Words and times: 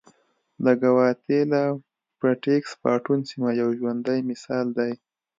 د 0.63 0.65
ګواتیلا 0.81 1.65
پټېکس 2.19 2.71
باټون 2.81 3.19
سیمه 3.29 3.49
یو 3.61 3.69
ژوندی 3.79 4.19
مثال 4.29 4.65
دی. 4.77 4.91